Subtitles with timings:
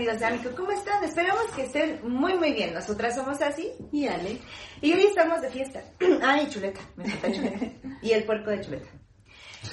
[0.00, 1.04] amigos de Amico, ¿cómo están?
[1.04, 2.72] Esperamos que estén muy muy bien.
[2.72, 3.70] Nosotras somos así.
[3.92, 4.40] Y Ale.
[4.80, 5.82] Y hoy estamos de fiesta.
[6.22, 7.66] Ay, chuleta, me falta chuleta.
[8.00, 8.88] Y el puerco de chuleta.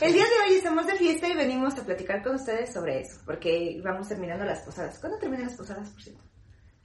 [0.01, 3.21] El día de hoy estamos de fiesta y venimos a platicar con ustedes sobre eso,
[3.25, 4.99] porque vamos terminando las posadas.
[4.99, 6.21] ¿Cuándo terminan las posadas, por cierto?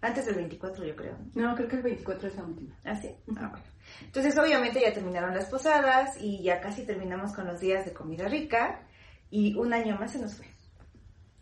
[0.00, 1.18] Antes del 24, yo creo.
[1.34, 2.78] No, creo que el 24 es la última.
[2.84, 3.08] ¿Ah, sí?
[3.36, 3.64] Ah, bueno.
[4.02, 8.28] Entonces, obviamente ya terminaron las posadas y ya casi terminamos con los días de comida
[8.28, 8.86] rica
[9.30, 10.46] y un año más se nos fue.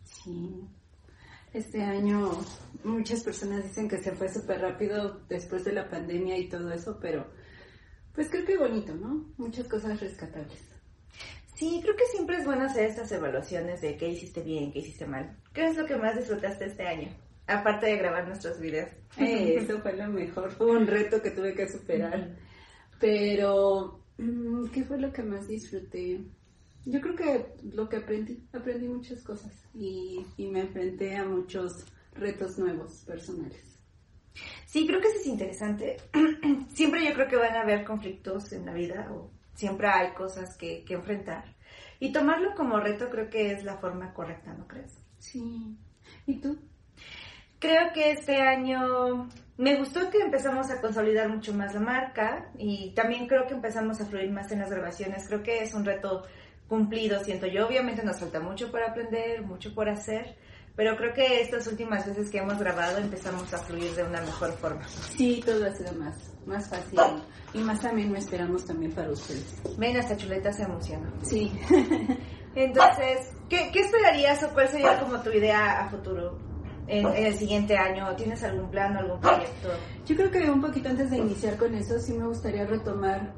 [0.02, 0.66] Sí.
[1.52, 2.30] Este año
[2.84, 6.98] muchas personas dicen que se fue súper rápido después de la pandemia y todo eso,
[7.00, 7.26] pero
[8.14, 9.32] pues creo que bonito, ¿no?
[9.36, 10.60] Muchas cosas rescatables.
[11.54, 15.06] Sí, creo que siempre es bueno hacer estas evaluaciones de qué hiciste bien, qué hiciste
[15.06, 15.36] mal.
[15.52, 17.08] ¿Qué es lo que más disfrutaste este año?
[17.46, 18.88] Aparte de grabar nuestros videos.
[19.18, 22.36] Eh, eso fue lo mejor, fue un reto que tuve que superar.
[22.98, 26.20] Pero, mm, ¿qué fue lo que más disfruté?
[26.84, 31.84] Yo creo que lo que aprendí, aprendí muchas cosas y, y me enfrenté a muchos
[32.14, 33.78] retos nuevos personales.
[34.66, 35.96] Sí, creo que eso es interesante.
[36.68, 40.56] siempre yo creo que van a haber conflictos en la vida o siempre hay cosas
[40.56, 41.56] que, que enfrentar.
[41.98, 44.98] Y tomarlo como reto creo que es la forma correcta, ¿no crees?
[45.18, 45.76] Sí.
[46.26, 46.58] ¿Y tú?
[47.58, 49.28] Creo que este año
[49.58, 54.00] me gustó que empezamos a consolidar mucho más la marca y también creo que empezamos
[54.00, 55.28] a fluir más en las grabaciones.
[55.28, 56.22] Creo que es un reto
[56.70, 57.66] cumplido, siento yo.
[57.66, 60.36] Obviamente nos falta mucho por aprender, mucho por hacer,
[60.76, 64.52] pero creo que estas últimas veces que hemos grabado empezamos a fluir de una mejor
[64.52, 64.86] forma.
[64.86, 66.98] Sí, todo ha sido más, más fácil
[67.52, 69.60] y más también me esperamos también para ustedes.
[69.76, 71.12] Ven, hasta Chuleta se emociona.
[71.22, 71.52] Sí.
[72.54, 76.38] Entonces, ¿qué, ¿qué, esperarías o cuál sería como tu idea a futuro
[76.86, 78.14] en, en, el siguiente año?
[78.14, 79.70] ¿Tienes algún plan o algún proyecto?
[80.06, 83.34] Yo creo que un poquito antes de iniciar con eso, sí me gustaría retomar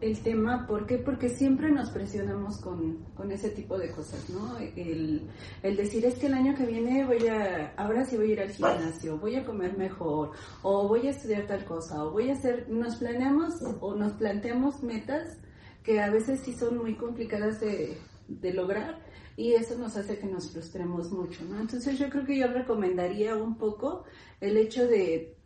[0.00, 0.98] el tema, ¿por qué?
[0.98, 4.58] Porque siempre nos presionamos con, con ese tipo de cosas, ¿no?
[4.58, 5.30] El,
[5.62, 8.50] decir es que el año que viene voy a, ahora sí voy a ir al
[8.50, 10.32] gimnasio, voy a comer mejor,
[10.62, 14.82] o voy a estudiar tal cosa, o voy a hacer, nos planeamos o nos planteamos
[14.82, 15.38] metas
[15.82, 17.96] que a veces sí son muy complicadas de,
[18.28, 19.00] de lograr
[19.36, 21.60] y eso nos hace que nos frustremos mucho, ¿no?
[21.60, 24.04] Entonces yo creo que yo recomendaría un poco
[24.40, 25.36] el hecho de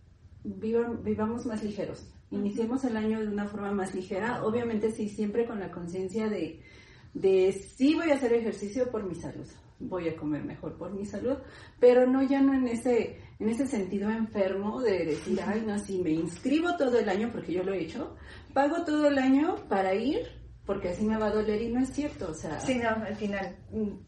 [0.44, 5.46] vivan, vivamos más ligeros, iniciemos el año de una forma más ligera, obviamente sí, siempre
[5.46, 6.60] con la conciencia de,
[7.14, 9.46] de sí voy a hacer ejercicio por mi salud,
[9.80, 11.38] voy a comer mejor por mi salud,
[11.78, 15.98] pero no ya no en ese, en ese sentido enfermo de decir, ay, no, si
[15.98, 18.16] me inscribo todo el año, porque yo lo he hecho,
[18.52, 21.90] pago todo el año para ir, porque así me va a doler y no es
[21.90, 22.60] cierto, o sea...
[22.60, 23.56] Sí, no, al final.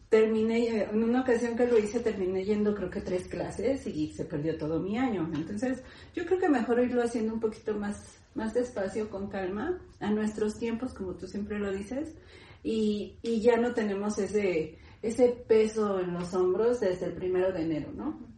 [0.09, 4.25] Terminé, en una ocasión que lo hice, terminé yendo creo que tres clases y se
[4.25, 5.29] perdió todo mi año.
[5.33, 5.83] Entonces,
[6.15, 10.57] yo creo que mejor irlo haciendo un poquito más, más despacio, con calma, a nuestros
[10.57, 12.15] tiempos, como tú siempre lo dices,
[12.63, 17.61] y, y ya no tenemos ese, ese peso en los hombros desde el primero de
[17.61, 18.32] enero, ¿no?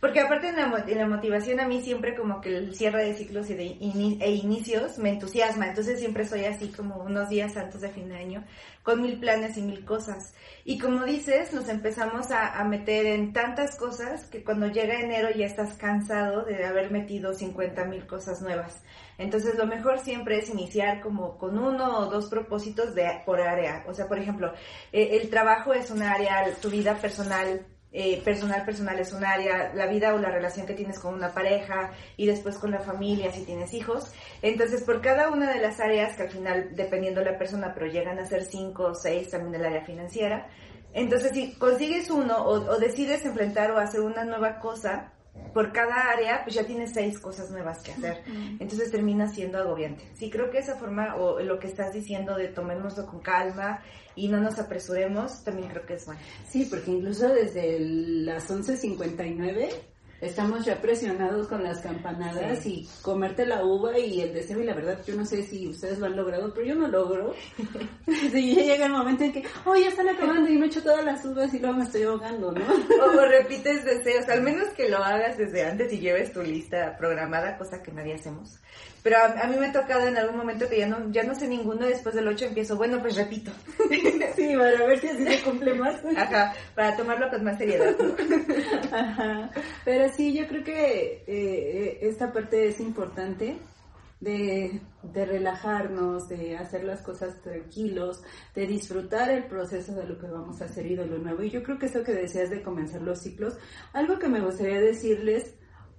[0.00, 3.14] Porque aparte en la, en la, motivación a mí siempre como que el cierre de
[3.14, 7.56] ciclos y de in, e inicios me entusiasma, entonces siempre soy así como unos días
[7.56, 8.44] antes de fin de año,
[8.82, 10.34] con mil planes y mil cosas.
[10.64, 15.28] Y como dices, nos empezamos a, a meter en tantas cosas que cuando llega enero
[15.34, 18.82] ya estás cansado de haber metido 50 mil cosas nuevas.
[19.18, 23.84] Entonces lo mejor siempre es iniciar como con uno o dos propósitos de, por área.
[23.86, 24.52] O sea, por ejemplo,
[24.92, 29.72] eh, el trabajo es un área, tu vida personal eh, personal, personal es un área,
[29.72, 33.30] la vida o la relación que tienes con una pareja y después con la familia
[33.30, 34.12] si tienes hijos.
[34.42, 37.86] Entonces, por cada una de las áreas, que al final, dependiendo de la persona, pero
[37.86, 40.48] llegan a ser cinco o seis también el área financiera,
[40.92, 45.12] entonces si consigues uno o, o decides enfrentar o hacer una nueva cosa,
[45.52, 48.22] por cada área, pues ya tienes seis cosas nuevas que hacer.
[48.58, 50.04] Entonces termina siendo agobiante.
[50.14, 53.82] Sí, creo que esa forma, o lo que estás diciendo de tomémoslo con calma
[54.16, 56.20] y no nos apresuremos, también creo que es bueno.
[56.48, 59.68] Sí, porque incluso desde las 11.59
[60.24, 62.86] estamos ya presionados con las campanadas sí.
[62.88, 65.98] y comerte la uva y el deseo y la verdad yo no sé si ustedes
[65.98, 67.34] lo han logrado, pero yo no logro.
[68.06, 71.04] sí, ya llega el momento en que, oh, ya están acabando y me echo todas
[71.04, 72.64] las uvas y luego me estoy ahogando, ¿no?
[72.64, 76.96] o, o repites deseos, al menos que lo hagas desde antes y lleves tu lista
[76.96, 78.58] programada, cosa que nadie hacemos.
[79.04, 81.34] Pero a, a, mí me ha tocado en algún momento que ya no, ya no
[81.34, 83.52] sé ninguno, después del 8 empiezo, bueno, pues repito.
[84.34, 86.02] sí, para ver si así se cumple más.
[86.16, 87.94] Ajá, para tomarlo con más seriedad.
[88.92, 89.50] Ajá,
[89.84, 93.58] pero sí, yo creo que eh, esta parte es importante.
[94.20, 98.22] De, de relajarnos, de hacer las cosas tranquilos,
[98.54, 101.42] de disfrutar el proceso de lo que vamos a hacer y de lo nuevo.
[101.42, 103.58] Y yo creo que eso que decías de comenzar los ciclos,
[103.92, 105.54] algo que me gustaría decirles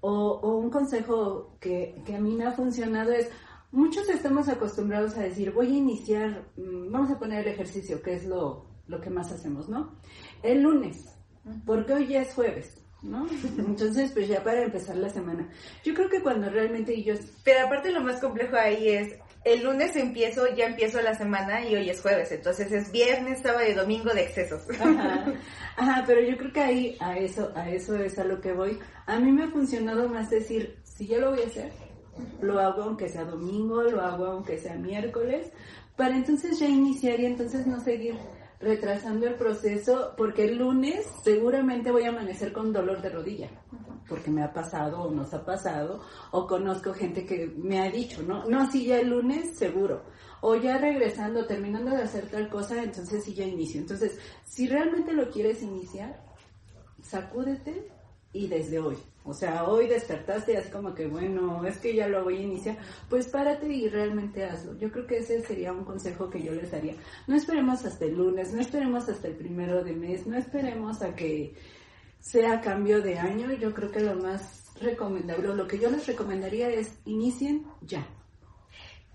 [0.07, 3.27] o, o un consejo que, que, a mí me ha funcionado es,
[3.71, 8.25] muchos estamos acostumbrados a decir, voy a iniciar, vamos a poner el ejercicio, que es
[8.25, 9.95] lo, lo que más hacemos, ¿no?
[10.43, 11.09] El lunes,
[11.65, 12.84] porque hoy ya es jueves.
[13.01, 13.27] ¿No?
[13.57, 15.47] Entonces, pues ya para empezar la semana.
[15.83, 17.13] Yo creo que cuando realmente yo...
[17.43, 21.75] Pero aparte lo más complejo ahí es, el lunes empiezo, ya empiezo la semana y
[21.75, 24.63] hoy es jueves, entonces es viernes, sábado y domingo de excesos.
[24.79, 25.25] Ajá,
[25.77, 28.79] ajá, pero yo creo que ahí a eso, a eso es a lo que voy.
[29.05, 31.71] A mí me ha funcionado más decir, si yo lo voy a hacer,
[32.41, 35.51] lo hago aunque sea domingo, lo hago aunque sea miércoles,
[35.95, 38.15] para entonces ya iniciar y entonces no seguir
[38.65, 43.49] retrasando el proceso porque el lunes seguramente voy a amanecer con dolor de rodilla
[44.07, 46.01] porque me ha pasado o nos ha pasado
[46.31, 48.45] o conozco gente que me ha dicho, ¿no?
[48.45, 50.03] No, sí, ya el lunes seguro.
[50.41, 53.81] O ya regresando, terminando de hacer tal cosa, entonces sí ya inicio.
[53.81, 56.23] Entonces, si realmente lo quieres iniciar,
[57.01, 57.89] sacúdete
[58.31, 58.97] y desde hoy.
[59.25, 62.77] O sea, hoy despertaste así como que, bueno, es que ya lo voy a iniciar.
[63.09, 64.77] Pues párate y realmente hazlo.
[64.77, 66.93] Yo creo que ese sería un consejo que yo les daría.
[67.25, 71.15] No esperemos hasta el lunes, no esperemos hasta el primero de mes, no esperemos a
[71.15, 71.55] que
[72.19, 73.51] sea cambio de año.
[73.53, 78.07] Yo creo que lo más recomendable, lo que yo les recomendaría es inicien ya.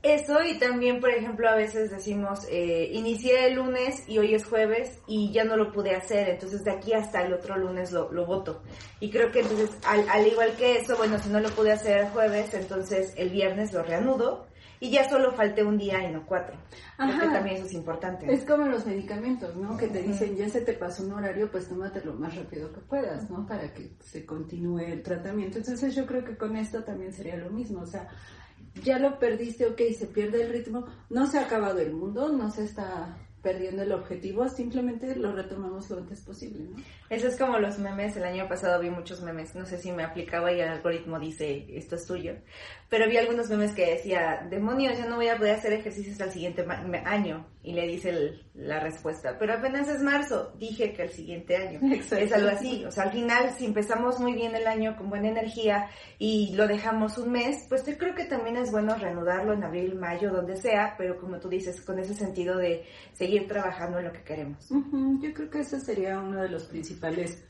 [0.02, 4.46] Eso y también, por ejemplo, a veces decimos, eh, inicié el lunes y hoy es
[4.46, 8.10] jueves y ya no lo pude hacer, entonces de aquí hasta el otro lunes lo,
[8.10, 8.62] lo voto.
[8.98, 11.98] Y creo que entonces, al, al, igual que eso, bueno, si no lo pude hacer
[11.98, 14.46] el jueves, entonces el viernes lo reanudo
[14.82, 16.56] y ya solo falté un día y no cuatro.
[16.96, 18.32] Creo que también eso es importante.
[18.32, 19.76] Es como los medicamentos, ¿no?
[19.76, 22.80] Que te dicen, ya se te pasó un horario, pues tómatelo lo más rápido que
[22.80, 23.46] puedas, ¿no?
[23.46, 25.58] Para que se continúe el tratamiento.
[25.58, 28.08] Entonces yo creo que con esto también sería lo mismo, o sea,
[28.82, 32.50] ya lo perdiste, ok, se pierde el ritmo, no se ha acabado el mundo, no
[32.50, 36.76] se está perdiendo el objetivo, simplemente lo retomamos lo antes posible, ¿no?
[37.08, 40.04] Eso es como los memes, el año pasado vi muchos memes, no sé si me
[40.04, 42.34] aplicaba y el algoritmo dice, esto es tuyo,
[42.88, 46.30] pero vi algunos memes que decía, demonios, ya no voy a poder hacer ejercicios al
[46.30, 46.66] siguiente
[47.04, 51.80] año, y le dice la respuesta, pero apenas es marzo, dije que el siguiente año,
[51.92, 55.28] es algo así, o sea, al final, si empezamos muy bien el año con buena
[55.28, 59.64] energía y lo dejamos un mes, pues yo creo que también es bueno reanudarlo en
[59.64, 64.06] abril, mayo, donde sea, pero como tú dices, con ese sentido de seguir trabajando en
[64.06, 64.68] lo que queremos.
[65.20, 67.44] Yo creo que ese sería uno de los principales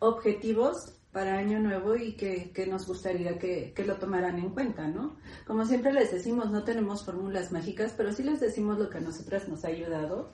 [0.00, 5.16] objetivos para Año Nuevo y que, nos gustaría que, lo tomaran en cuenta, ¿no?
[5.46, 9.00] Como siempre les decimos, no tenemos fórmulas mágicas, pero sí les decimos lo que a
[9.00, 10.32] nosotras nos ha ayudado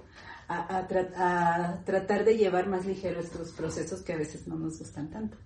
[0.49, 5.11] a, a tratar de llevar más ligero estos procesos que a veces no nos gustan
[5.11, 5.39] tanto.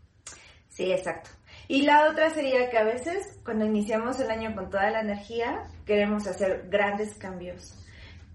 [0.68, 1.30] Sí, exacto.
[1.66, 5.64] Y la otra sería que a veces cuando iniciamos el año con toda la energía,
[5.84, 7.74] queremos hacer grandes cambios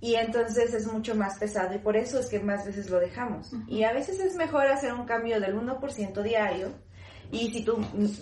[0.03, 3.53] y entonces es mucho más pesado y por eso es que más veces lo dejamos.
[3.69, 6.73] Y a veces es mejor hacer un cambio del 1% diario
[7.31, 7.79] y si tú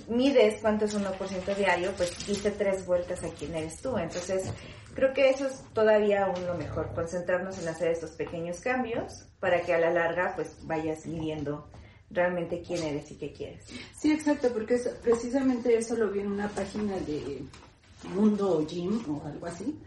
[0.07, 3.97] mides cuánto es 1% diario, pues diste tres vueltas a quién eres tú.
[3.97, 4.53] Entonces
[4.93, 9.61] creo que eso es todavía aún lo mejor, concentrarnos en hacer estos pequeños cambios para
[9.61, 11.67] que a la larga pues vayas midiendo
[12.11, 13.65] realmente quién eres y qué quieres.
[13.97, 17.41] Sí, exacto, porque es, precisamente eso lo vi en una página de
[18.13, 19.81] Mundo Gym o algo así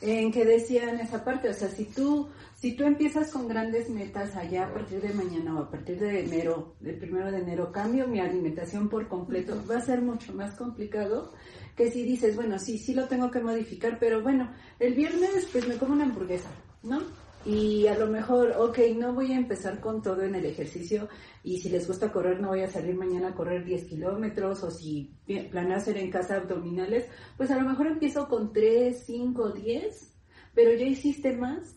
[0.00, 4.36] en que decían esa parte, o sea, si tú, si tú empiezas con grandes metas
[4.36, 8.06] allá a partir de mañana o a partir de enero, del primero de enero, cambio
[8.06, 11.32] mi alimentación por completo, va a ser mucho más complicado
[11.76, 15.66] que si dices, bueno, sí, sí lo tengo que modificar, pero bueno, el viernes pues
[15.68, 16.50] me como una hamburguesa,
[16.82, 17.00] ¿no?
[17.46, 21.08] Y a lo mejor, ok, no voy a empezar con todo en el ejercicio
[21.44, 24.70] y si les gusta correr no voy a salir mañana a correr 10 kilómetros o
[24.72, 25.14] si
[25.52, 27.06] planeo hacer en casa abdominales,
[27.36, 30.12] pues a lo mejor empiezo con 3, 5, 10,
[30.54, 31.76] pero ya hiciste más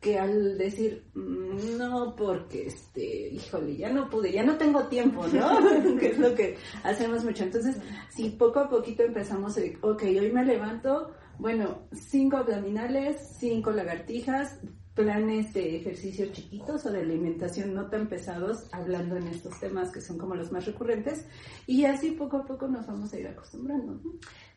[0.00, 5.26] que al decir, mm, no, porque, este, híjole, ya no pude, ya no tengo tiempo,
[5.28, 5.48] ¿no?
[5.98, 7.42] que es lo que hacemos mucho.
[7.42, 7.76] Entonces,
[8.10, 14.60] si poco a poquito empezamos, ok, hoy me levanto, bueno, cinco abdominales, cinco lagartijas,
[14.94, 20.00] planes de ejercicio chiquitos o de alimentación no tan pesados, hablando en estos temas que
[20.00, 21.26] son como los más recurrentes,
[21.66, 24.00] y así poco a poco nos vamos a ir acostumbrando.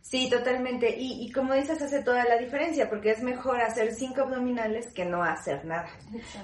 [0.02, 1.00] Sí, totalmente.
[1.00, 5.06] Y, y como dices, hace toda la diferencia, porque es mejor hacer cinco abdominales que
[5.06, 5.90] no hacer nada.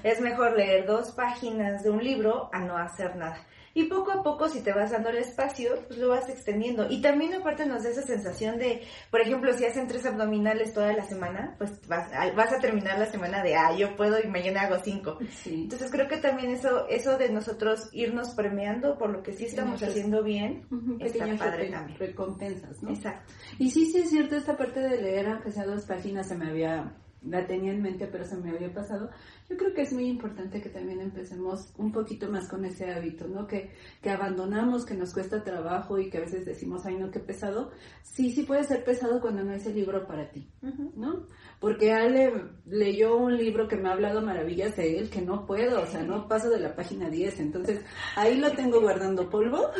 [0.02, 3.38] Es mejor leer dos páginas de un libro a no hacer nada.
[3.74, 6.86] Y poco a poco, si te vas dando el espacio, pues lo vas extendiendo.
[6.90, 10.92] Y también aparte nos da esa sensación de, por ejemplo, si hacen tres abdominales toda
[10.92, 14.62] la semana, pues vas, vas a terminar la semana de, ah, yo puedo y mañana
[14.62, 15.18] hago cinco.
[15.46, 19.82] Entonces creo que también eso, eso de nosotros irnos premiando por lo que sí estamos
[19.82, 20.66] haciendo bien,
[21.00, 21.98] está padre también.
[21.98, 22.90] Recompensas, ¿no?
[22.90, 23.32] Exacto.
[23.58, 26.48] Y sí, sí es cierto, esta parte de leer, aunque sea dos páginas, se me
[26.48, 26.92] había
[27.24, 29.10] la tenía en mente, pero se me había pasado.
[29.48, 33.28] Yo creo que es muy importante que también empecemos un poquito más con ese hábito,
[33.28, 33.46] ¿no?
[33.46, 37.20] Que, que abandonamos, que nos cuesta trabajo y que a veces decimos, ay, no, qué
[37.20, 37.70] pesado.
[38.02, 40.48] Sí, sí puede ser pesado cuando no es el libro para ti,
[40.96, 41.26] ¿no?
[41.60, 42.32] Porque Ale
[42.66, 46.02] leyó un libro que me ha hablado maravillas de él, que no puedo, o sea,
[46.02, 47.40] no paso de la página 10.
[47.40, 47.84] Entonces,
[48.16, 49.70] ahí lo tengo guardando polvo,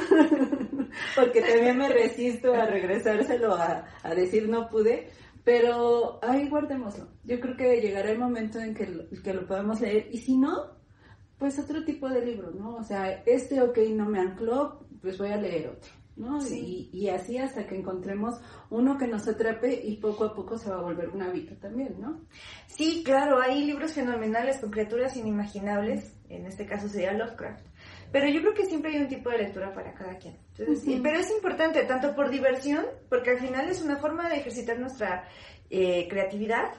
[1.17, 5.11] porque también me resisto a regresárselo a, a decir no pude
[5.45, 7.09] pero ahí guardémoslo.
[7.25, 10.09] Yo creo que llegará el momento en que lo, que lo podamos leer.
[10.13, 10.73] Y si no,
[11.39, 12.77] pues otro tipo de libro, ¿no?
[12.77, 15.91] O sea, este ok no me ancló, pues voy a leer otro.
[16.15, 16.47] ¿no?
[16.47, 20.71] Y, y, así hasta que encontremos uno que nos atrape y poco a poco se
[20.71, 22.21] va a volver un hábito también, ¿no?
[22.67, 27.67] Sí, claro, hay libros fenomenales con criaturas inimaginables, en este caso sería Lovecraft,
[28.13, 30.37] pero yo creo que siempre hay un tipo de lectura para cada quien.
[30.57, 35.27] Pero es importante, tanto por diversión, porque al final es una forma de ejercitar nuestra
[35.71, 36.71] eh, creatividad,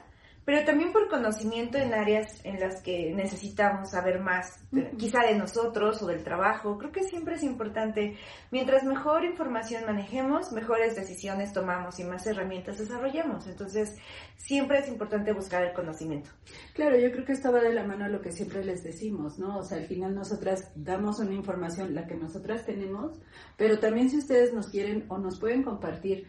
[0.44, 4.64] pero también por conocimiento en áreas en las que necesitamos saber más,
[4.98, 6.76] quizá de nosotros o del trabajo.
[6.78, 8.16] Creo que siempre es importante,
[8.50, 13.46] mientras mejor información manejemos, mejores decisiones tomamos y más herramientas desarrollamos.
[13.46, 13.96] Entonces,
[14.36, 16.30] siempre es importante buscar el conocimiento.
[16.74, 19.38] Claro, yo creo que esto va de la mano a lo que siempre les decimos,
[19.38, 19.58] ¿no?
[19.58, 23.18] O sea, al final nosotras damos una información, la que nosotras tenemos,
[23.56, 26.28] pero también si ustedes nos quieren o nos pueden compartir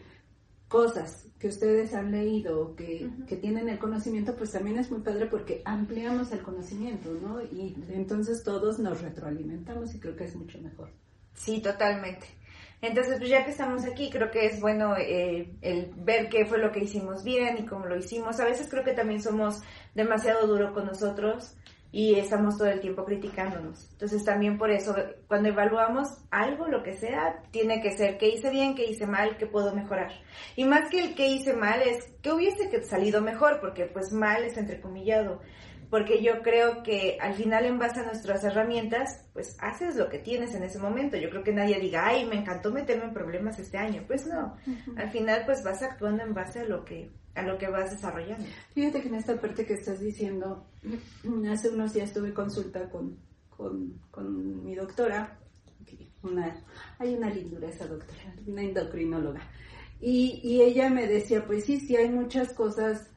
[0.68, 5.26] cosas que ustedes han leído, que, que tienen el conocimiento, pues también es muy padre
[5.26, 7.42] porque ampliamos el conocimiento, ¿no?
[7.42, 10.90] Y entonces todos nos retroalimentamos y creo que es mucho mejor.
[11.34, 12.26] Sí, totalmente.
[12.82, 16.58] Entonces, pues ya que estamos aquí, creo que es bueno eh, el ver qué fue
[16.58, 18.38] lo que hicimos bien y cómo lo hicimos.
[18.38, 19.62] A veces creo que también somos
[19.94, 21.56] demasiado duro con nosotros
[21.96, 23.88] y estamos todo el tiempo criticándonos.
[23.92, 24.94] Entonces también por eso,
[25.28, 29.38] cuando evaluamos algo, lo que sea, tiene que ser qué hice bien, qué hice mal,
[29.38, 30.12] qué puedo mejorar.
[30.56, 34.44] Y más que el qué hice mal es qué hubiese salido mejor, porque pues mal
[34.44, 35.40] es entrecomillado.
[35.90, 40.18] Porque yo creo que al final en base a nuestras herramientas, pues haces lo que
[40.18, 41.16] tienes en ese momento.
[41.16, 44.04] Yo creo que nadie diga, ay, me encantó meterme en problemas este año.
[44.06, 44.56] Pues no,
[44.96, 48.46] al final pues vas actuando en base a lo que a lo que vas desarrollando.
[48.74, 50.66] Fíjate que en esta parte que estás diciendo,
[51.50, 53.18] hace unos días tuve consulta con,
[53.50, 55.38] con, mi doctora,
[56.22, 56.64] una,
[56.98, 59.42] hay una lindura esa doctora, una endocrinóloga,
[60.00, 63.10] y, y ella me decía, pues sí, sí hay muchas cosas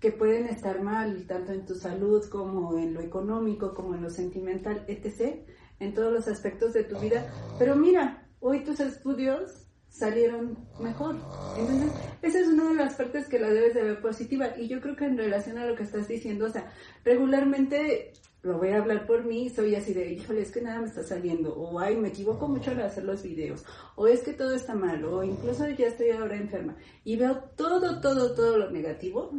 [0.00, 4.10] que pueden estar mal, tanto en tu salud como en lo económico, como en lo
[4.10, 5.46] sentimental, etc.,
[5.80, 11.16] en todos los aspectos de tu vida, pero mira, hoy tus estudios salieron mejor.
[11.56, 14.56] Entonces, esa es una de las partes que la debes de ver positiva.
[14.56, 16.70] Y yo creo que en relación a lo que estás diciendo, o sea,
[17.04, 18.12] regularmente,
[18.42, 21.02] lo voy a hablar por mí, soy así de, híjole, es que nada me está
[21.02, 23.64] saliendo, o ay, me equivoco mucho al hacer los videos,
[23.96, 26.76] o es que todo está mal, o incluso ya estoy ahora enferma.
[27.02, 29.32] Y veo todo, todo, todo lo negativo,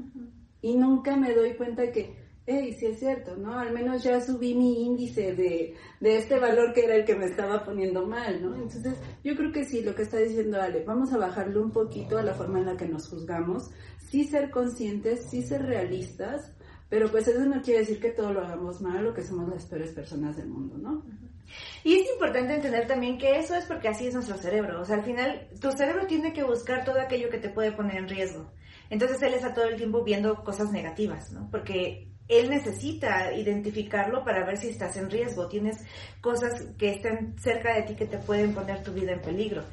[0.62, 3.60] y nunca me doy cuenta que hey, sí es cierto, ¿no?
[3.60, 7.26] Al menos ya subí mi índice de, de este valor que era el que me
[7.26, 8.56] estaba poniendo mal, ¿no?
[8.56, 12.18] Entonces, yo creo que sí, lo que está diciendo Ale, vamos a bajarle un poquito
[12.18, 16.52] a la forma en la que nos juzgamos, sí ser conscientes, sí ser realistas,
[16.90, 19.66] pero pues eso no quiere decir que todo lo hagamos mal o que somos las
[19.66, 21.06] peores personas del mundo, ¿no?
[21.84, 24.82] Y es importante entender también que eso es porque así es nuestro cerebro.
[24.82, 27.98] O sea, al final, tu cerebro tiene que buscar todo aquello que te puede poner
[27.98, 28.52] en riesgo.
[28.90, 31.48] Entonces él está todo el tiempo viendo cosas negativas, ¿no?
[31.52, 35.84] Porque él necesita identificarlo para ver si estás en riesgo, tienes
[36.22, 39.64] cosas que estén cerca de ti que te pueden poner tu vida en peligro.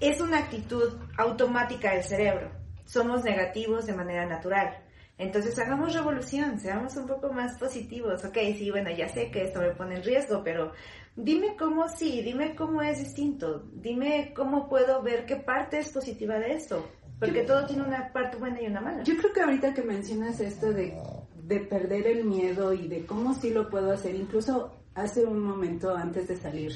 [0.00, 2.50] Es una actitud automática del cerebro.
[2.84, 4.82] Somos negativos de manera natural.
[5.16, 8.24] Entonces hagamos revolución, seamos un poco más positivos.
[8.24, 10.72] Ok, sí, bueno, ya sé que esto me pone en riesgo, pero
[11.16, 16.38] dime cómo sí, dime cómo es distinto, dime cómo puedo ver qué parte es positiva
[16.38, 16.86] de esto.
[17.18, 19.04] Porque todo tiene una parte buena y una mala.
[19.04, 20.98] Yo creo que ahorita que mencionas esto de
[21.42, 24.14] de perder el miedo y de cómo sí lo puedo hacer.
[24.14, 26.72] Incluso hace un momento antes de salir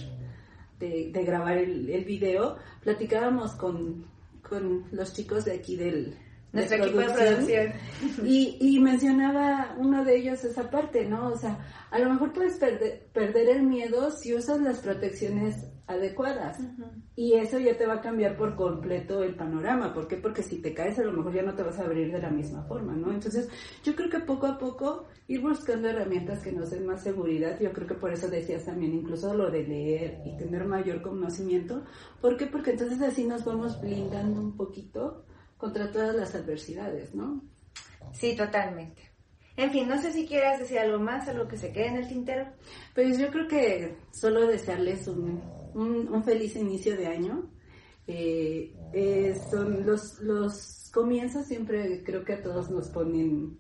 [0.79, 4.05] de, grabar el, el, video, platicábamos con,
[4.43, 6.19] con los chicos de aquí del...
[6.57, 7.73] Nuestro equipo de producción.
[8.25, 11.29] Y, y mencionaba uno de ellos esa parte, ¿no?
[11.29, 11.59] O sea,
[11.91, 16.59] a lo mejor puedes perder, perder el miedo si usas las protecciones adecuadas.
[17.15, 19.95] Y eso ya te va a cambiar por completo el panorama.
[19.95, 20.17] ¿Por qué?
[20.17, 22.31] Porque si te caes a lo mejor ya no te vas a abrir de la
[22.31, 23.13] misma forma, ¿no?
[23.13, 23.49] Entonces,
[23.85, 27.59] yo creo que poco a poco ir buscando herramientas que nos den más seguridad.
[27.61, 31.85] Yo creo que por eso decías también incluso lo de leer y tener mayor conocimiento.
[32.21, 32.47] ¿Por qué?
[32.47, 35.25] Porque entonces así nos vamos blindando un poquito
[35.67, 37.43] contra todas las adversidades, ¿no?
[38.13, 39.03] Sí, totalmente.
[39.57, 42.09] En fin, no sé si quieras decir algo más, algo que se quede en el
[42.09, 42.47] tintero.
[42.95, 45.43] Pues yo creo que solo desearles un,
[45.75, 47.51] un, feliz inicio de año.
[48.07, 53.59] Eh, eh, son los, los comienzos siempre creo que a todos nos ponen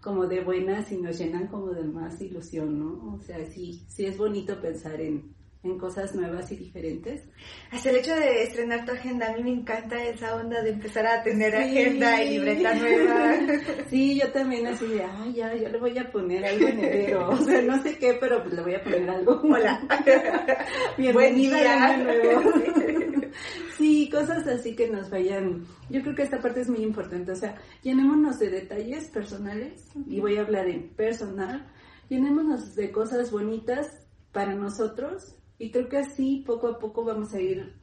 [0.00, 3.14] como de buenas y nos llenan como de más ilusión, ¿no?
[3.14, 7.22] O sea, sí, sí es bonito pensar en, en cosas nuevas y diferentes.
[7.70, 11.06] Hasta el hecho de estrenar tu agenda, a mí me encanta esa onda de empezar
[11.06, 13.34] a tener agenda y libreta nueva.
[13.90, 17.28] Sí, yo también así de, ay, ya, yo le voy a poner algo en enero,
[17.28, 19.40] o sea, no sé qué, pero pues le voy a poner algo.
[19.42, 19.86] Hola.
[20.98, 22.40] Bienvenida nuevo.
[23.76, 25.64] Sí, cosas así que nos vayan.
[25.88, 30.20] Yo creo que esta parte es muy importante, o sea, llenémonos de detalles personales, y
[30.20, 31.66] voy a hablar en personal,
[32.10, 37.40] llenémonos de cosas bonitas para nosotros y creo que así poco a poco vamos a
[37.40, 37.74] ir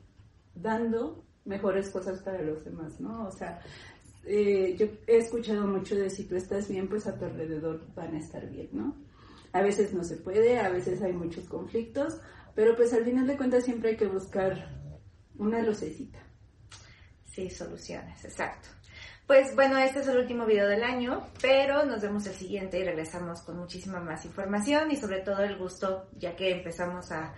[0.55, 3.27] dando mejores cosas para los demás, ¿no?
[3.27, 3.62] O sea,
[4.25, 8.15] eh, yo he escuchado mucho de si tú estás bien, pues a tu alrededor van
[8.15, 8.96] a estar bien, ¿no?
[9.53, 12.19] A veces no se puede, a veces hay muchos conflictos,
[12.55, 14.75] pero pues al final de cuentas siempre hay que buscar
[15.38, 16.17] una lucecita.
[17.25, 18.69] Sí, soluciones, exacto.
[19.27, 22.86] Pues bueno, este es el último video del año, pero nos vemos el siguiente y
[22.86, 27.34] regresamos con muchísima más información y sobre todo el gusto, ya que empezamos a,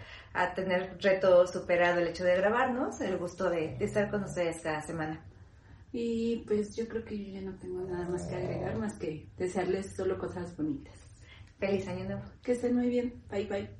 [0.56, 4.84] tener reto superado el hecho de grabarnos, el gusto de, de estar con ustedes cada
[4.84, 5.26] semana.
[5.92, 9.28] Y pues yo creo que yo ya no tengo nada más que agregar, más que
[9.36, 10.94] desearles solo cosas bonitas.
[11.58, 12.22] Feliz año nuevo.
[12.44, 13.24] Que estén muy bien.
[13.32, 13.79] Bye bye.